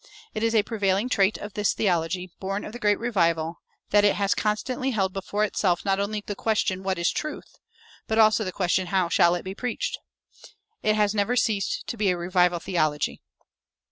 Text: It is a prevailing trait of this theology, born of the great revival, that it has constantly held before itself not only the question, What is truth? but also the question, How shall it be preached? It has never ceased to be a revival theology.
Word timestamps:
It 0.33 0.41
is 0.41 0.55
a 0.55 0.63
prevailing 0.63 1.09
trait 1.09 1.37
of 1.37 1.53
this 1.53 1.73
theology, 1.75 2.31
born 2.39 2.65
of 2.65 2.71
the 2.73 2.79
great 2.79 2.97
revival, 2.97 3.61
that 3.91 4.03
it 4.03 4.15
has 4.15 4.33
constantly 4.33 4.89
held 4.89 5.13
before 5.13 5.43
itself 5.43 5.85
not 5.85 5.99
only 5.99 6.23
the 6.25 6.33
question, 6.33 6.81
What 6.81 6.97
is 6.97 7.11
truth? 7.11 7.57
but 8.07 8.17
also 8.17 8.43
the 8.43 8.51
question, 8.51 8.87
How 8.87 9.09
shall 9.09 9.35
it 9.35 9.43
be 9.45 9.53
preached? 9.53 9.99
It 10.81 10.95
has 10.95 11.13
never 11.13 11.35
ceased 11.35 11.85
to 11.85 11.97
be 11.97 12.09
a 12.09 12.17
revival 12.17 12.57
theology. 12.57 13.21